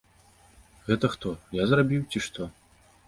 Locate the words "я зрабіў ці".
1.61-2.25